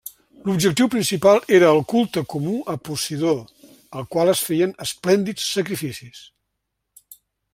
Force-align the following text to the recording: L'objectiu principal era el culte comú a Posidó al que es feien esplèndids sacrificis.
L'objectiu 0.49 0.87
principal 0.93 1.41
era 1.57 1.67
el 1.73 1.81
culte 1.91 2.23
comú 2.35 2.53
a 2.73 2.75
Posidó 2.89 3.35
al 4.01 4.09
que 4.15 4.25
es 4.33 4.43
feien 4.49 4.75
esplèndids 4.89 5.47
sacrificis. 5.59 6.25